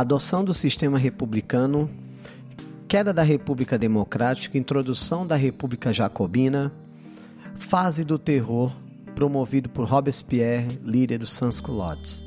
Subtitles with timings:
[0.00, 1.90] Adoção do sistema republicano,
[2.88, 6.72] queda da República Democrática, introdução da República Jacobina,
[7.56, 8.74] fase do terror
[9.14, 12.26] promovido por Robespierre, líder dos sans-culottes.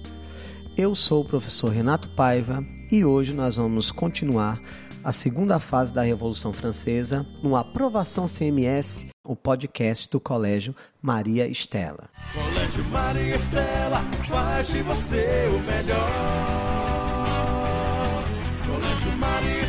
[0.78, 4.62] Eu sou o professor Renato Paiva e hoje nós vamos continuar
[5.04, 12.08] a segunda fase da Revolução Francesa no Aprovação CMS, o podcast do Colégio Maria Estela.
[12.36, 16.73] Colégio Maria Estela faz de você o melhor.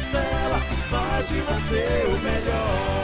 [0.05, 2.95] Estela faz de você o melhor.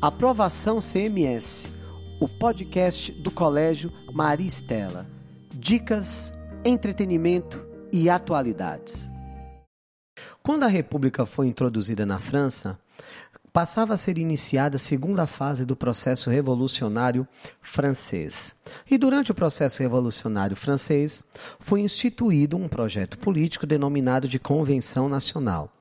[0.00, 1.74] Aprovação CMS
[2.18, 5.06] o podcast do Colégio Maria Estela.
[5.54, 6.32] Dicas,
[6.64, 9.12] entretenimento e atualidades.
[10.42, 12.78] Quando a República foi introduzida na França,
[13.52, 17.26] passava a ser iniciada a segunda fase do processo revolucionário
[17.60, 18.54] francês.
[18.90, 21.26] E durante o processo revolucionário francês,
[21.58, 25.72] foi instituído um projeto político denominado de Convenção Nacional.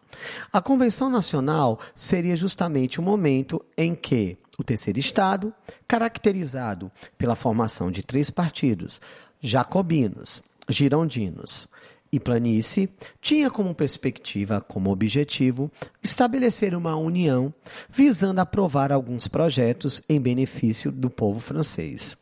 [0.52, 5.54] A Convenção Nacional seria justamente o momento em que o terceiro Estado,
[5.88, 9.00] caracterizado pela formação de três partidos,
[9.40, 11.68] jacobinos, girondinos
[12.12, 12.90] e planície,
[13.22, 17.54] tinha como perspectiva, como objetivo, estabelecer uma união
[17.90, 22.18] visando aprovar alguns projetos em benefício do povo francês.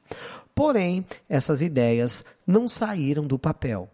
[0.53, 3.89] Porém, essas ideias não saíram do papel,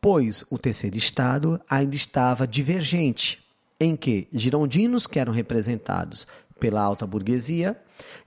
[0.00, 3.42] pois o terceiro Estado ainda estava divergente,
[3.78, 6.26] em que girondinos, que eram representados
[6.58, 7.80] pela alta burguesia,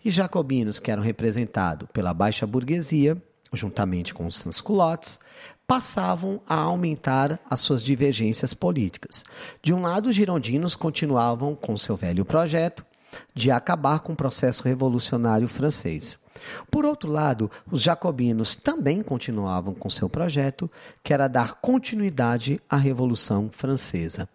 [0.03, 3.21] e jacobinos, que eram representados pela baixa burguesia,
[3.53, 5.19] juntamente com os sans-culottes,
[5.67, 9.23] passavam a aumentar as suas divergências políticas.
[9.61, 12.85] De um lado, os girondinos continuavam com seu velho projeto
[13.33, 16.19] de acabar com o processo revolucionário francês.
[16.69, 20.69] Por outro lado, os jacobinos também continuavam com seu projeto,
[21.03, 24.29] que era dar continuidade à Revolução Francesa.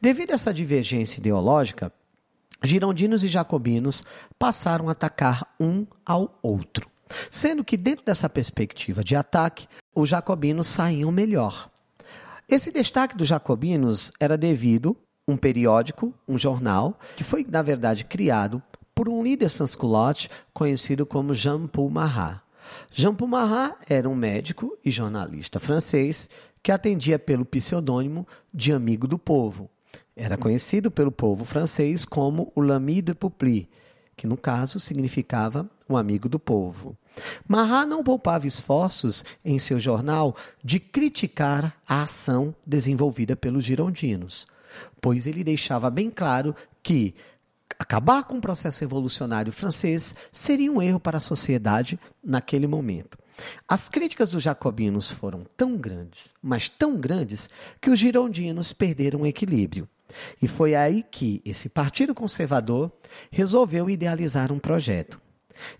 [0.00, 1.92] Devido a essa divergência ideológica,
[2.62, 4.04] girondinos e jacobinos
[4.38, 6.88] passaram a atacar um ao outro.
[7.30, 11.70] Sendo que, dentro dessa perspectiva de ataque, os jacobinos saíam melhor.
[12.48, 14.96] Esse destaque dos jacobinos era devido
[15.26, 18.62] a um periódico, um jornal, que foi, na verdade, criado
[18.94, 22.40] por um líder sans-culotte conhecido como Jean-Paul Marat.
[22.92, 26.30] Jean-Paul Marat era um médico e jornalista francês
[26.62, 29.70] que atendia pelo pseudônimo de Amigo do Povo.
[30.16, 33.68] Era conhecido pelo povo francês como o L'Ami de Poupli,
[34.16, 36.96] que no caso significava um amigo do povo.
[37.46, 44.46] Marat não poupava esforços em seu jornal de criticar a ação desenvolvida pelos girondinos,
[45.00, 47.14] pois ele deixava bem claro que
[47.78, 53.18] acabar com o processo revolucionário francês seria um erro para a sociedade naquele momento.
[53.68, 57.48] As críticas dos jacobinos foram tão grandes, mas tão grandes,
[57.80, 59.88] que os girondinos perderam o equilíbrio.
[60.40, 62.90] E foi aí que esse Partido Conservador
[63.30, 65.20] resolveu idealizar um projeto.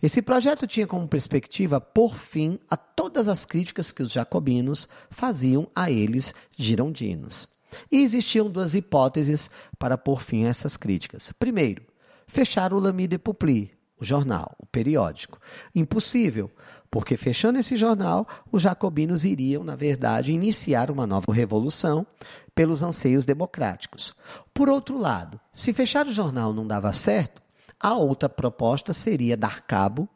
[0.03, 5.69] Esse projeto tinha como perspectiva pôr fim a todas as críticas que os jacobinos faziam
[5.75, 7.49] a eles girondinos.
[7.91, 11.33] E existiam duas hipóteses para pôr fim a essas críticas.
[11.38, 11.83] Primeiro,
[12.27, 15.38] fechar o Lamy de Poupli, o jornal, o periódico.
[15.74, 16.50] Impossível,
[16.90, 22.06] porque fechando esse jornal, os jacobinos iriam, na verdade, iniciar uma nova revolução
[22.54, 24.14] pelos anseios democráticos.
[24.54, 27.42] Por outro lado, se fechar o jornal não dava certo,
[27.78, 30.08] a outra proposta seria dar cabo,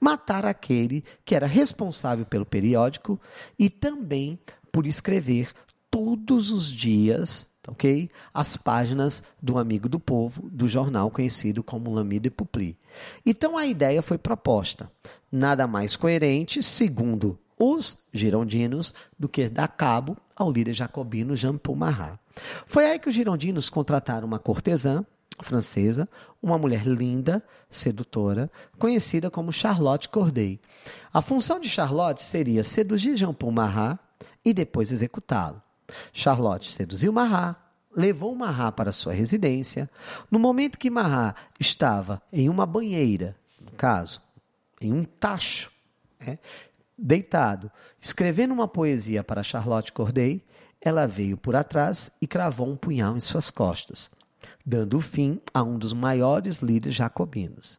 [0.00, 3.20] matar aquele que era responsável pelo periódico
[3.58, 4.38] e também
[4.72, 5.52] por escrever
[5.90, 8.10] todos os dias, ok?
[8.32, 12.78] As páginas do Amigo do Povo, do jornal conhecido como Lamy de Poupli.
[13.24, 14.90] Então a ideia foi proposta.
[15.30, 21.76] Nada mais coerente, segundo os girondinos do que dar cabo ao líder jacobino Jean Paul
[21.76, 22.18] Marat.
[22.66, 25.04] Foi aí que os girondinos contrataram uma cortesã
[25.40, 26.08] francesa,
[26.42, 30.60] uma mulher linda, sedutora, conhecida como Charlotte Corday.
[31.12, 33.98] A função de Charlotte seria seduzir Jean Paul Marat
[34.44, 35.63] e depois executá-lo.
[36.12, 37.56] Charlotte seduziu Marat,
[37.94, 39.90] levou Marat para sua residência.
[40.30, 44.20] No momento que Marat estava em uma banheira, no caso,
[44.80, 45.70] em um tacho,
[46.20, 46.38] é,
[46.96, 47.70] deitado,
[48.00, 50.42] escrevendo uma poesia para Charlotte Corday,
[50.80, 54.10] ela veio por atrás e cravou um punhal em suas costas,
[54.64, 57.78] dando fim a um dos maiores líderes jacobinos.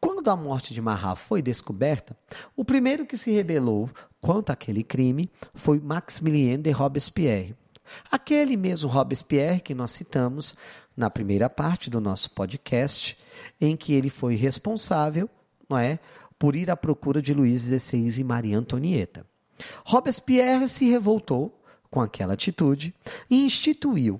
[0.00, 2.16] Quando a morte de Marat foi descoberta,
[2.54, 3.90] o primeiro que se rebelou
[4.24, 7.54] contra aquele crime foi Maximilien de Robespierre.
[8.10, 10.56] Aquele mesmo Robespierre que nós citamos
[10.96, 13.18] na primeira parte do nosso podcast,
[13.60, 15.28] em que ele foi responsável,
[15.68, 15.98] não é,
[16.38, 19.26] por ir à procura de Luís XVI e Maria Antonieta.
[19.84, 22.94] Robespierre se revoltou com aquela atitude
[23.28, 24.18] e instituiu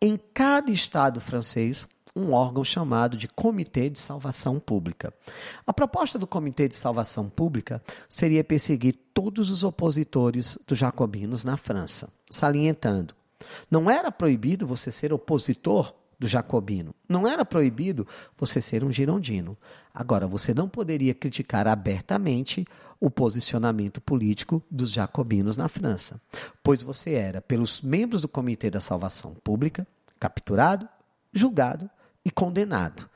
[0.00, 5.12] em cada estado francês um órgão chamado de Comitê de Salvação Pública.
[5.66, 11.56] A proposta do Comitê de Salvação Pública seria perseguir todos os opositores dos jacobinos na
[11.56, 13.14] França, salientando:
[13.70, 19.56] não era proibido você ser opositor do jacobino, não era proibido você ser um girondino.
[19.92, 22.66] Agora, você não poderia criticar abertamente
[23.00, 26.20] o posicionamento político dos jacobinos na França,
[26.62, 29.86] pois você era, pelos membros do Comitê da Salvação Pública,
[30.18, 30.86] capturado,
[31.32, 31.88] julgado
[32.24, 33.08] e condenado.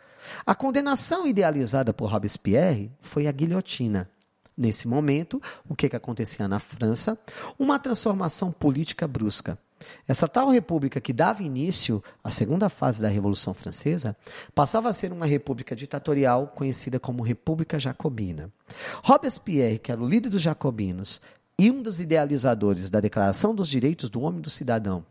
[0.45, 4.09] A condenação idealizada por Robespierre foi a guilhotina.
[4.57, 7.19] Nesse momento, o que, que acontecia na França?
[7.59, 9.59] Uma transformação política brusca.
[10.07, 14.17] Essa tal república que dava início à segunda fase da Revolução Francesa
[14.55, 18.51] passava a ser uma república ditatorial conhecida como República Jacobina.
[19.03, 21.21] Robespierre, que era o líder dos jacobinos
[21.59, 25.05] e um dos idealizadores da Declaração dos Direitos do Homem e do Cidadão,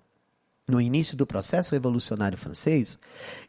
[0.67, 2.97] no início do processo revolucionário francês,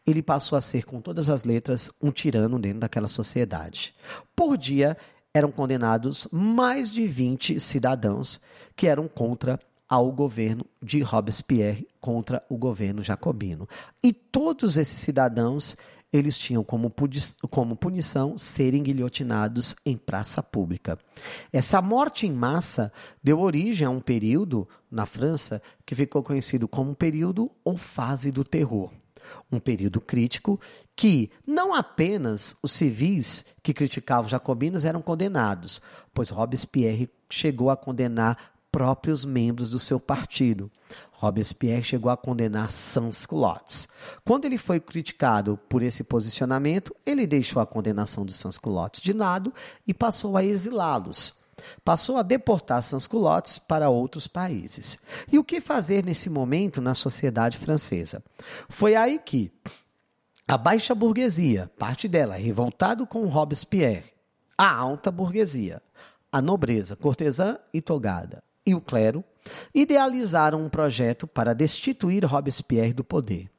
[0.06, 3.94] ele passou a ser, com todas as letras, um tirano dentro daquela sociedade.
[4.34, 4.96] Por dia,
[5.32, 8.40] eram condenados mais de 20 cidadãos
[8.76, 9.58] que eram contra
[9.88, 13.68] ao governo de Robespierre, contra o governo jacobino.
[14.02, 15.76] E todos esses cidadãos
[16.16, 16.92] eles tinham como,
[17.50, 20.96] como punição serem guilhotinados em praça pública.
[21.52, 26.94] Essa morte em massa deu origem a um período na França que ficou conhecido como
[26.94, 28.92] período ou fase do terror.
[29.50, 30.60] Um período crítico
[30.94, 35.82] que não apenas os civis que criticavam os jacobinos eram condenados,
[36.12, 40.70] pois Robespierre chegou a condenar próprios membros do seu partido.
[41.12, 43.88] Robespierre chegou a condenar sans-culottes.
[44.24, 49.52] Quando ele foi criticado por esse posicionamento, ele deixou a condenação dos sans-culottes de lado
[49.86, 51.44] e passou a exilá-los.
[51.84, 54.98] Passou a deportar sans-culottes para outros países.
[55.30, 58.24] E o que fazer nesse momento na sociedade francesa?
[58.68, 59.52] Foi aí que
[60.48, 64.12] a baixa burguesia, parte dela revoltado com Robespierre,
[64.56, 65.82] a alta burguesia,
[66.32, 69.22] a nobreza, cortesã e togada, e o clero
[69.74, 73.53] idealizaram um projeto para destituir Robespierre do poder.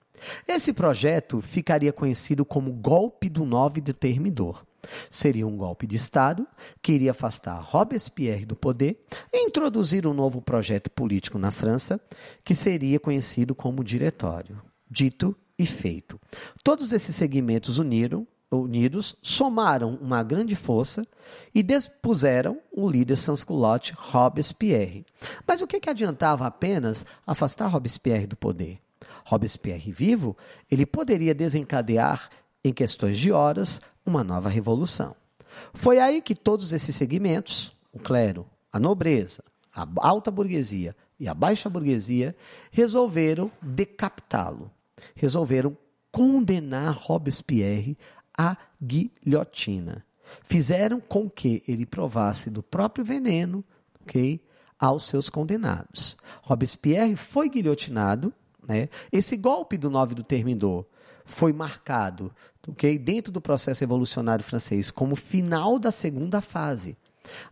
[0.48, 4.66] Esse projeto ficaria conhecido como Golpe do Nove Determinador.
[5.10, 6.48] Seria um golpe de Estado
[6.82, 9.04] que iria afastar Robespierre do poder
[9.34, 12.00] e introduzir um novo projeto político na França,
[12.44, 14.62] que seria conhecido como Diretório.
[14.90, 16.20] Dito e feito.
[16.64, 21.06] Todos esses segmentos uniram unidos somaram uma grande força
[21.54, 25.06] e despuseram o líder sans-culotte Robespierre.
[25.48, 28.80] Mas o que, que adiantava apenas afastar Robespierre do poder?
[29.26, 30.38] Robespierre vivo,
[30.72, 32.30] ele poderia desencadear,
[32.64, 35.16] em questões de horas, uma nova revolução.
[35.74, 39.44] Foi aí que todos esses segmentos, o clero, a nobreza,
[39.74, 42.36] a alta burguesia e a baixa burguesia,
[42.72, 44.72] resolveram decapitá-lo.
[45.16, 45.76] Resolveram
[46.12, 47.98] condenar Robespierre
[48.38, 50.06] a guilhotina.
[50.44, 53.64] Fizeram com que ele provasse do próprio veneno?
[54.78, 56.16] Aos seus condenados.
[56.44, 58.32] Robespierre foi guilhotinado,
[58.68, 58.90] né?
[59.12, 60.86] Esse golpe do 9 do Termidor
[61.26, 62.32] foi marcado,
[62.68, 62.98] ok?
[63.00, 66.98] Dentro do processo revolucionário francês como final da segunda fase.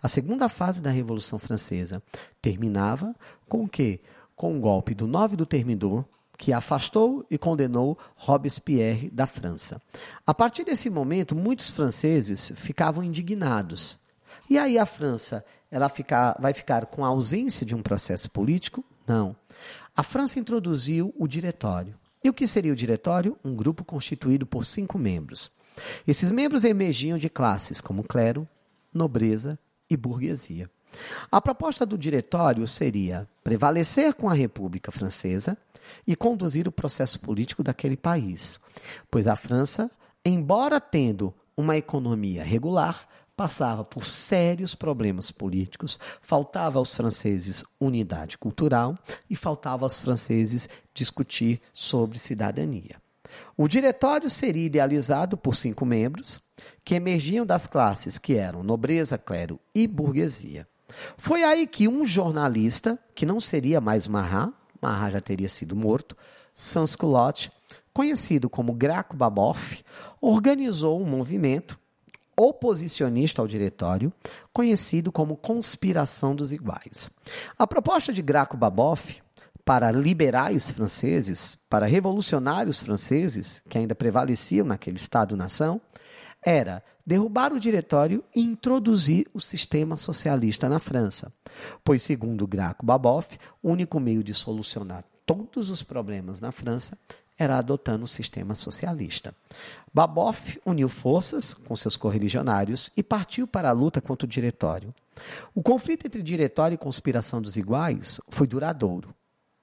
[0.02, 2.02] A segunda fase da Revolução Francesa
[2.42, 3.16] terminava
[3.50, 4.00] com o quê?
[4.36, 6.06] Com o golpe do 9 do Termidor,
[6.38, 9.82] que afastou e condenou Robespierre da França.
[10.26, 14.00] A partir desse momento, muitos franceses ficavam indignados.
[14.50, 18.84] E aí a França, ela ficar, vai ficar com a ausência de um processo político?
[19.08, 19.36] Não.
[19.96, 21.96] A França introduziu o diretório.
[22.24, 23.38] E o que seria o diretório?
[23.44, 25.52] Um grupo constituído por cinco membros.
[26.08, 28.48] Esses membros emergiam de classes como clero,
[28.94, 30.70] nobreza e burguesia.
[31.32, 35.58] A proposta do diretório seria prevalecer com a República Francesa
[36.06, 38.60] e conduzir o processo político daquele país,
[39.10, 39.90] pois a França,
[40.24, 48.96] embora tendo uma economia regular, passava por sérios problemas políticos, faltava aos franceses unidade cultural
[49.30, 53.02] e faltava aos franceses discutir sobre cidadania.
[53.58, 56.40] O diretório seria idealizado por cinco membros,
[56.84, 60.68] que emergiam das classes que eram nobreza, clero e burguesia.
[61.18, 66.16] Foi aí que um jornalista, que não seria mais Marat, Marat já teria sido morto,
[66.54, 67.52] Sans-Culotte,
[67.94, 69.84] conhecido como Graco Baboff,
[70.22, 71.80] organizou um movimento
[72.38, 74.12] oposicionista ao diretório,
[74.52, 77.10] conhecido como Conspiração dos Iguais.
[77.58, 79.22] A proposta de Graco Baboff
[79.66, 85.80] para liberais franceses, para revolucionários franceses, que ainda prevaleciam naquele Estado-nação,
[86.46, 91.32] era derrubar o diretório e introduzir o sistema socialista na França.
[91.84, 96.98] Pois, segundo Graco Baboff, o único meio de solucionar todos os problemas na França
[97.38, 99.34] era adotando o sistema socialista.
[99.94, 104.94] Baboff uniu forças com seus correligionários e partiu para a luta contra o diretório.
[105.54, 109.14] O conflito entre diretório e conspiração dos iguais foi duradouro.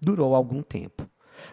[0.00, 1.08] Durou algum tempo.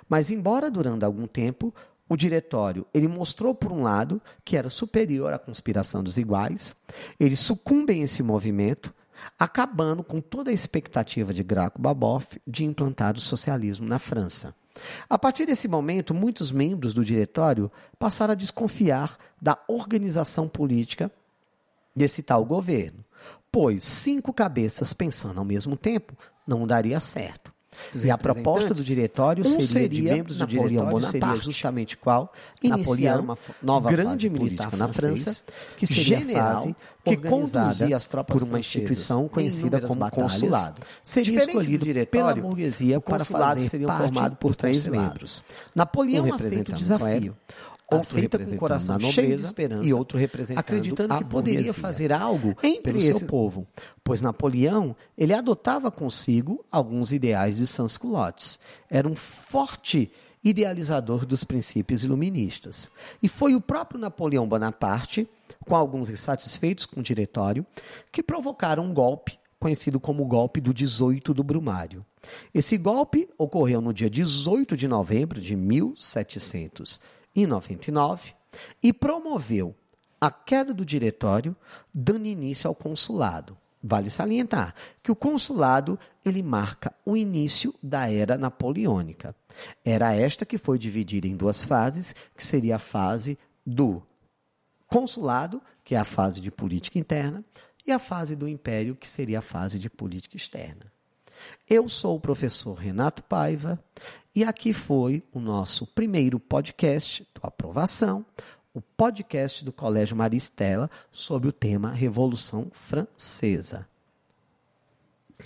[0.07, 1.73] Mas, embora durando algum tempo,
[2.09, 6.75] o diretório ele mostrou, por um lado, que era superior à conspiração dos iguais,
[7.19, 8.93] eles sucumbem a esse movimento,
[9.37, 14.55] acabando com toda a expectativa de Graco Baboff de implantar o socialismo na França.
[15.09, 21.11] A partir desse momento, muitos membros do diretório passaram a desconfiar da organização política
[21.95, 23.03] desse tal governo,
[23.51, 26.15] pois cinco cabeças pensando ao mesmo tempo
[26.45, 27.56] não daria certo.
[28.03, 32.33] E a proposta do diretório um seria, de membros do diretório Bonaparte, seria justamente qual?
[32.61, 35.43] Iniciar uma nova grande militar na França,
[35.75, 40.33] que seria general, a fase que conduzia as tropas por uma instituição conhecida como batalhas,
[40.33, 40.81] consulado.
[41.01, 45.43] Seria escolhido pela burguesia para fazer seria formado por três membros.
[45.73, 47.35] Napoleão um aceita o desafio
[47.89, 52.55] representando com o coração cheio de esperança e outro representando acreditando que poderia fazer algo
[52.61, 53.19] entre pelo esse...
[53.19, 53.65] seu povo,
[54.03, 58.59] pois Napoleão ele adotava consigo alguns ideais de sans-culottes.
[58.89, 60.11] Era um forte
[60.43, 62.89] idealizador dos princípios iluministas.
[63.21, 65.27] E foi o próprio Napoleão Bonaparte,
[65.65, 67.65] com alguns insatisfeitos com o diretório,
[68.11, 72.05] que provocaram um golpe conhecido como o golpe do 18 do Brumário.
[72.53, 76.99] Esse golpe ocorreu no dia 18 de novembro de 1700
[77.37, 78.33] em 99
[78.81, 79.75] e promoveu
[80.19, 81.55] a queda do diretório,
[81.93, 83.55] dando início ao consulado.
[83.81, 89.35] Vale salientar que o consulado ele marca o início da era napoleônica.
[89.85, 94.01] Era esta que foi dividida em duas fases, que seria a fase do
[94.87, 97.45] consulado, que é a fase de política interna,
[97.85, 100.91] e a fase do império, que seria a fase de política externa.
[101.69, 103.79] Eu sou o professor Renato Paiva
[104.35, 108.25] e aqui foi o nosso primeiro podcast do Aprovação,
[108.73, 113.87] o podcast do Colégio Maristela sobre o tema Revolução Francesa.